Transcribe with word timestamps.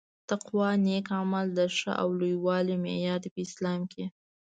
تقوا 0.29 0.69
نيک 0.85 1.07
عمل 1.19 1.47
د 1.57 1.59
ښه 1.77 1.91
او 2.01 2.09
لووالي 2.19 2.75
معیار 2.83 3.19
دي 3.23 3.29
په 3.35 3.39
اسلام 3.47 3.81
کي 3.91 4.03